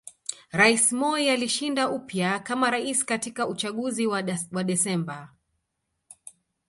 [0.59, 5.33] Rais Moi alishinda upya kama Rais katika uchaguzi wa Desemba